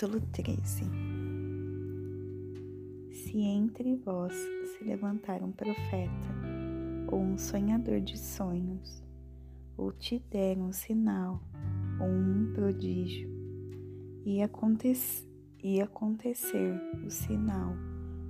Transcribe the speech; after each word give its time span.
Capítulo 0.00 0.18
13 0.32 0.84
Se 3.10 3.38
entre 3.38 3.96
vós 3.96 4.32
se 4.32 4.82
levantar 4.82 5.42
um 5.42 5.52
profeta 5.52 6.10
ou 7.12 7.20
um 7.20 7.36
sonhador 7.36 8.00
de 8.00 8.18
sonhos, 8.18 9.04
ou 9.76 9.92
te 9.92 10.18
der 10.30 10.56
um 10.56 10.72
sinal 10.72 11.42
ou 12.00 12.08
um 12.08 12.50
prodígio, 12.54 13.28
e, 14.24 14.40
acontecer, 14.40 15.28
e 15.62 15.82
acontecer 15.82 16.80
o 17.04 17.10
sinal 17.10 17.74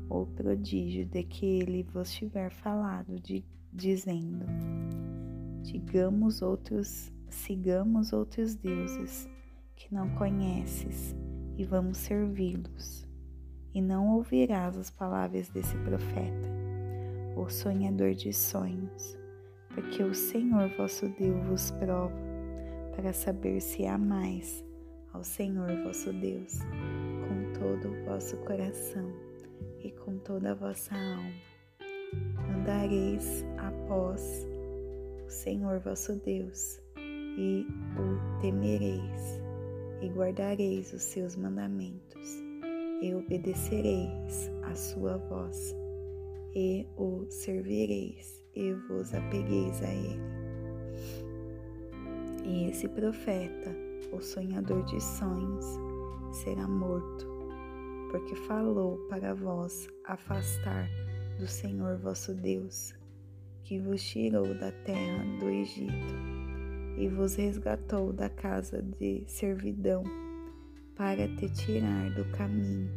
ou 0.09 0.27
prodígio 0.27 1.07
de 1.07 1.23
que 1.23 1.47
ele 1.47 1.85
vos 1.85 2.13
tiver 2.13 2.51
falado, 2.51 3.15
de, 3.21 3.45
dizendo: 3.73 4.45
Digamos 5.63 6.43
outros, 6.43 7.13
sigamos 7.29 8.13
outros 8.13 8.57
deuses 8.57 9.29
que 9.77 9.95
não 9.95 10.11
conheces 10.17 11.15
e 11.57 11.65
vamos 11.65 11.99
servi-los. 11.99 13.07
E 13.73 13.81
não 13.81 14.17
ouvirás 14.17 14.77
as 14.77 14.91
palavras 14.91 15.49
desse 15.49 15.77
profeta, 15.79 16.49
o 17.37 17.49
sonhador 17.49 18.15
de 18.15 18.33
sonhos, 18.33 19.17
porque 19.75 20.03
o 20.03 20.13
Senhor 20.13 20.69
vosso 20.77 21.09
Deus 21.19 21.47
vos 21.47 21.71
prova 21.73 22.13
para 22.97 23.13
saber 23.13 23.61
se 23.61 23.87
amais 23.87 24.65
ao 25.13 25.25
Senhor 25.25 25.69
vosso 25.85 26.13
Deus 26.13 26.59
com 26.61 27.53
todo 27.59 27.89
o 27.89 28.05
vosso 28.05 28.37
coração 28.39 29.11
e 29.83 29.91
com 29.93 30.19
toda 30.19 30.53
a 30.53 30.55
vossa 30.55 30.95
alma. 30.95 31.33
Andareis 32.57 33.45
após 33.57 34.47
o 35.25 35.31
Senhor 35.31 35.79
vosso 35.81 36.15
Deus 36.17 36.81
e 36.99 37.67
o 37.97 38.41
temereis 38.41 39.40
e 40.01 40.09
guardareis 40.09 40.93
os 40.93 41.03
seus 41.03 41.37
mandamentos, 41.37 42.43
e 43.03 43.15
obedecereis 43.15 44.51
a 44.63 44.75
sua 44.75 45.17
voz, 45.17 45.75
e 46.55 46.87
o 46.97 47.27
servireis, 47.29 48.45
e 48.55 48.73
vos 48.89 49.15
apegueis 49.15 49.83
a 49.83 49.93
ele. 49.93 50.21
E 52.45 52.71
esse 52.71 52.89
profeta, 52.89 53.75
o 54.13 54.21
sonhador 54.21 54.85
de 54.85 55.01
sonhos, 55.01 55.67
será 56.33 56.67
morto, 56.67 57.27
porque 58.11 58.35
falou 58.35 58.99
para 59.09 59.35
vós 59.35 59.89
afastar 60.05 60.89
do 61.39 61.47
Senhor 61.47 61.99
vosso 61.99 62.35
Deus, 62.35 62.95
que 63.63 63.79
vos 63.79 64.03
tirou 64.03 64.55
da 64.59 64.73
terra 64.73 65.25
do 65.39 65.49
Egito 65.49 66.40
e 67.01 67.09
vos 67.09 67.35
resgatou 67.35 68.13
da 68.13 68.29
casa 68.29 68.83
de 68.83 69.25
servidão 69.27 70.05
para 70.95 71.27
te 71.37 71.49
tirar 71.49 72.15
do 72.15 72.27
caminho 72.33 72.91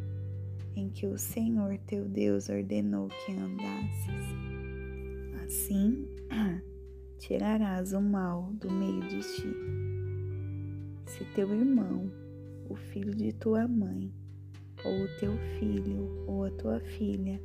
em 0.76 0.90
que 0.90 1.06
o 1.06 1.16
Senhor 1.16 1.78
teu 1.86 2.04
Deus 2.04 2.50
ordenou 2.50 3.08
que 3.08 3.32
andasses. 3.32 4.24
Assim, 5.42 6.06
tirarás 7.18 7.94
o 7.94 8.00
mal 8.00 8.52
do 8.60 8.70
meio 8.70 9.00
de 9.08 9.20
ti. 9.20 9.56
Se 11.06 11.24
teu 11.34 11.48
irmão, 11.50 12.12
o 12.68 12.74
filho 12.74 13.14
de 13.14 13.32
tua 13.32 13.66
mãe, 13.66 14.12
ou 14.84 15.04
o 15.04 15.18
teu 15.18 15.32
filho, 15.58 16.24
ou 16.26 16.44
a 16.44 16.50
tua 16.50 16.78
filha, 16.80 17.40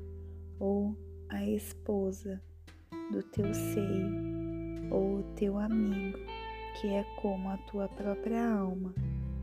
ou 0.59 0.97
a 1.30 1.45
esposa 1.45 2.41
do 3.11 3.23
teu 3.23 3.53
seio, 3.53 4.89
ou 4.91 5.19
o 5.19 5.23
teu 5.35 5.57
amigo, 5.57 6.17
que 6.75 6.87
é 6.87 7.03
como 7.17 7.49
a 7.49 7.57
tua 7.57 7.87
própria 7.87 8.47
alma 8.51 8.93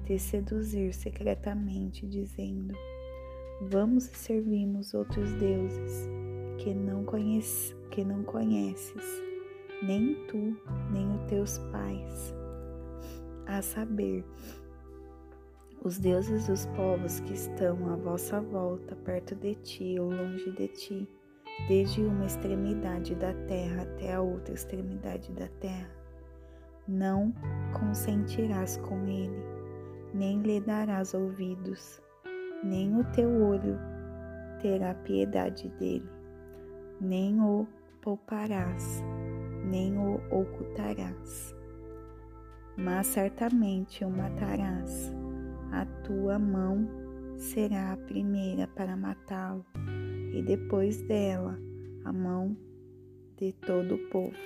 te 0.04 0.18
seduzir 0.18 0.94
secretamente, 0.94 2.06
dizendo: 2.06 2.74
Vamos 3.60 4.06
e 4.06 4.16
servimos 4.16 4.94
outros 4.94 5.32
deuses 5.34 6.08
que 6.58 6.72
não, 6.72 7.04
conhece, 7.04 7.74
que 7.90 8.04
não 8.04 8.22
conheces, 8.22 9.04
nem 9.82 10.14
tu, 10.26 10.56
nem 10.90 11.10
os 11.16 11.22
teus 11.28 11.58
pais, 11.70 12.34
a 13.46 13.60
saber, 13.60 14.24
os 15.82 15.98
deuses 15.98 16.46
dos 16.46 16.66
povos 16.66 17.20
que 17.20 17.34
estão 17.34 17.92
à 17.92 17.96
vossa 17.96 18.40
volta, 18.40 18.96
perto 18.96 19.34
de 19.34 19.54
ti 19.56 19.98
ou 19.98 20.10
longe 20.10 20.50
de 20.52 20.68
ti, 20.68 21.08
desde 21.68 22.02
uma 22.02 22.26
extremidade 22.26 23.14
da 23.14 23.32
terra 23.46 23.82
até 23.82 24.14
a 24.14 24.20
outra 24.20 24.54
extremidade 24.54 25.32
da 25.32 25.48
terra 25.60 26.05
não 26.88 27.32
consentirás 27.78 28.76
com 28.78 29.06
ele, 29.06 29.42
nem 30.14 30.40
lhe 30.40 30.60
darás 30.60 31.14
ouvidos, 31.14 32.00
nem 32.62 32.98
o 32.98 33.04
teu 33.12 33.28
olho 33.42 33.78
terá 34.60 34.94
piedade 34.94 35.68
dele, 35.78 36.08
nem 37.00 37.40
o 37.40 37.66
pouparás, 38.00 39.02
nem 39.64 39.98
o 39.98 40.20
ocultarás. 40.30 41.54
Mas 42.76 43.06
certamente 43.08 44.04
o 44.04 44.10
matarás, 44.10 45.12
a 45.72 45.84
tua 46.04 46.38
mão 46.38 46.88
será 47.36 47.92
a 47.92 47.96
primeira 47.96 48.66
para 48.68 48.96
matá-lo, 48.96 49.64
e 50.32 50.42
depois 50.42 51.02
dela 51.02 51.58
a 52.04 52.12
mão 52.12 52.56
de 53.36 53.52
todo 53.52 53.96
o 53.96 54.08
povo 54.08 54.36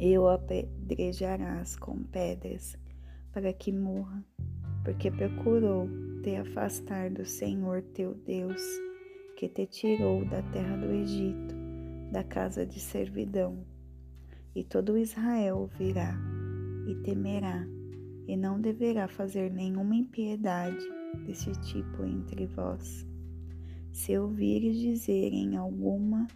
e 0.00 0.16
o 0.16 0.26
apedrejarás 0.28 1.76
com 1.76 2.02
pedras, 2.04 2.74
para 3.32 3.52
que 3.52 3.70
morra, 3.70 4.24
porque 4.82 5.10
procurou 5.10 5.86
te 6.22 6.36
afastar 6.36 7.10
do 7.10 7.24
Senhor 7.26 7.82
teu 7.94 8.14
Deus, 8.14 8.62
que 9.36 9.46
te 9.46 9.66
tirou 9.66 10.24
da 10.24 10.42
terra 10.52 10.78
do 10.78 10.90
Egito, 10.90 11.54
da 12.10 12.24
casa 12.24 12.64
de 12.64 12.80
servidão. 12.80 13.62
E 14.54 14.64
todo 14.64 14.96
Israel 14.96 15.68
virá 15.78 16.18
e 16.88 16.94
temerá, 17.02 17.66
e 18.26 18.36
não 18.38 18.58
deverá 18.58 19.06
fazer 19.06 19.52
nenhuma 19.52 19.94
impiedade 19.94 20.82
desse 21.26 21.52
tipo 21.60 22.04
entre 22.04 22.46
vós. 22.46 23.06
Se 23.92 24.16
ouvires 24.16 24.78
dizer 24.78 25.34
em 25.34 25.56
alguma 25.56 26.26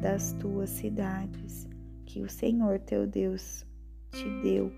das 0.00 0.32
tuas 0.32 0.70
cidades, 0.70 1.68
que 2.06 2.22
o 2.22 2.28
Senhor 2.28 2.78
teu 2.78 3.06
Deus 3.06 3.66
te 4.10 4.24
deu 4.42 4.72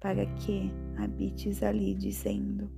para 0.00 0.26
que 0.26 0.70
habites 0.98 1.62
ali, 1.62 1.94
dizendo: 1.94 2.70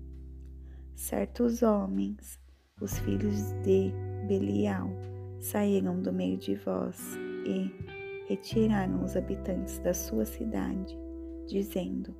Certos 0.94 1.62
homens, 1.62 2.38
os 2.80 2.98
filhos 3.00 3.52
de 3.64 3.90
Belial, 4.28 4.88
saíram 5.40 6.00
do 6.00 6.12
meio 6.12 6.36
de 6.36 6.54
vós 6.54 7.16
e 7.46 7.72
retiraram 8.28 9.02
os 9.02 9.16
habitantes 9.16 9.78
da 9.80 9.94
sua 9.94 10.24
cidade, 10.24 10.96
dizendo: 11.46 12.14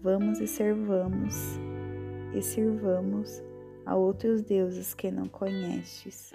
Vamos 0.00 0.40
e 0.40 0.46
servamos 0.46 1.34
e 2.34 2.40
sirvamos 2.40 3.42
a 3.84 3.94
outros 3.94 4.42
deuses 4.42 4.94
que 4.94 5.10
não 5.10 5.28
conhestes, 5.28 6.32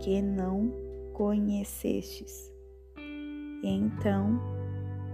que 0.00 0.20
não 0.20 0.89
conhecestes. 1.20 2.50
E 2.96 3.68
então 3.68 4.40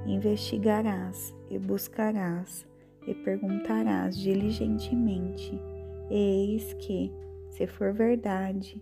investigarás 0.06 1.34
e 1.50 1.59
buscarás 1.59 2.65
e 3.09 3.12
perguntarás 3.12 4.17
diligentemente, 4.17 5.61
eis 6.09 6.72
que, 6.75 7.12
se 7.50 7.67
for 7.67 7.93
verdade 7.93 8.81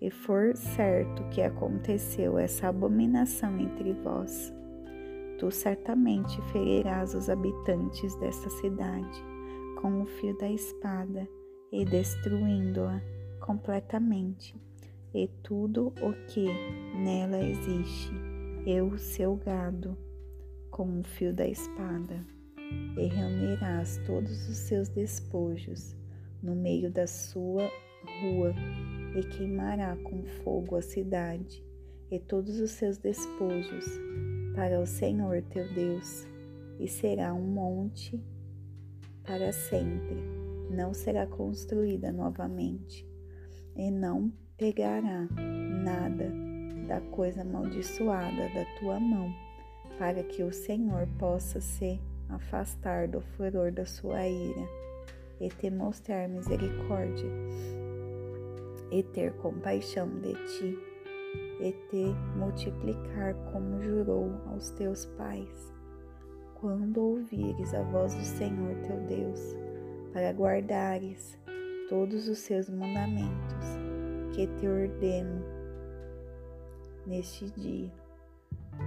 e 0.00 0.10
for 0.10 0.56
certo 0.56 1.22
que 1.24 1.42
aconteceu 1.42 2.38
essa 2.38 2.68
abominação 2.68 3.60
entre 3.60 3.92
vós, 3.92 4.50
tu 5.38 5.50
certamente 5.50 6.40
ferirás 6.52 7.14
os 7.14 7.28
habitantes 7.28 8.14
desta 8.14 8.48
cidade 8.48 9.22
com 9.78 10.00
o 10.00 10.06
fio 10.06 10.34
da 10.38 10.48
espada 10.48 11.28
e 11.70 11.84
destruindo-a 11.84 12.98
completamente 13.40 14.58
e 15.14 15.28
tudo 15.42 15.92
o 16.00 16.12
que 16.26 16.46
nela 16.96 17.38
existe, 17.42 18.12
e 18.64 18.80
o 18.80 18.96
seu 18.98 19.36
gado, 19.36 19.96
com 20.70 21.00
o 21.00 21.02
fio 21.02 21.34
da 21.34 21.46
espada, 21.46 22.24
e 22.96 23.06
reunirás 23.06 23.98
todos 24.06 24.48
os 24.48 24.56
seus 24.56 24.88
despojos 24.88 25.94
no 26.42 26.54
meio 26.54 26.90
da 26.90 27.06
sua 27.06 27.68
rua, 28.22 28.54
e 29.14 29.22
queimará 29.36 29.96
com 29.96 30.24
fogo 30.42 30.76
a 30.76 30.82
cidade 30.82 31.62
e 32.10 32.18
todos 32.18 32.60
os 32.60 32.70
seus 32.72 32.98
despojos 32.98 33.86
para 34.54 34.80
o 34.80 34.86
Senhor 34.86 35.42
teu 35.42 35.66
Deus, 35.72 36.26
e 36.78 36.86
será 36.86 37.32
um 37.32 37.46
monte 37.46 38.22
para 39.22 39.52
sempre, 39.52 40.16
não 40.70 40.92
será 40.92 41.26
construída 41.26 42.12
novamente, 42.12 43.08
e 43.74 43.90
não 43.90 44.30
pegará 44.56 45.26
nada 45.84 46.30
da 46.86 47.00
coisa 47.00 47.42
amaldiçoada 47.42 48.48
da 48.50 48.64
tua 48.78 49.00
mão, 49.00 49.34
para 49.98 50.22
que 50.22 50.42
o 50.42 50.52
Senhor 50.52 51.06
possa 51.18 51.60
se 51.60 52.00
afastar 52.28 53.08
do 53.08 53.20
furor 53.20 53.72
da 53.72 53.86
sua 53.86 54.26
ira, 54.26 54.68
e 55.40 55.48
te 55.48 55.70
mostrar 55.70 56.28
misericórdia, 56.28 57.30
e 58.90 59.02
ter 59.02 59.32
compaixão 59.34 60.08
de 60.20 60.34
ti, 60.34 60.78
e 61.60 61.72
te 61.90 62.14
multiplicar 62.36 63.34
como 63.52 63.80
jurou 63.82 64.30
aos 64.48 64.70
teus 64.70 65.06
pais. 65.16 65.72
Quando 66.54 67.00
ouvires 67.00 67.74
a 67.74 67.82
voz 67.82 68.14
do 68.14 68.24
Senhor 68.24 68.74
teu 68.86 69.00
Deus, 69.06 69.56
para 70.12 70.30
guardares 70.30 71.38
todos 71.88 72.28
os 72.28 72.38
seus 72.38 72.70
mandamentos 72.70 73.81
que 74.32 74.46
te 74.46 74.66
ordeno 74.66 75.44
neste 77.06 77.50
dia, 77.52 77.92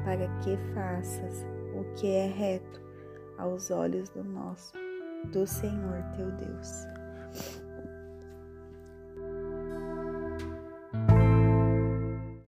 para 0.04 0.28
que 0.40 0.58
faças 0.74 1.46
o 1.76 1.84
que 1.96 2.08
é 2.08 2.28
reto 2.28 2.82
aos 3.38 3.70
olhos 3.72 4.10
do 4.10 4.24
nosso, 4.24 4.74
do 5.32 5.46
Senhor 5.46 6.04
teu 6.16 6.32
Deus. 6.32 6.86